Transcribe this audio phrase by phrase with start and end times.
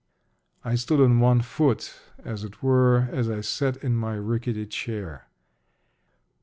[0.65, 1.93] I stood on one foot,
[2.25, 5.27] as it were, as I sat in my rickety chair.